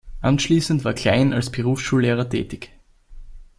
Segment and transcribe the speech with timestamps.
[0.21, 2.71] Anschließend war Klein als Berufsschullehrer tätig.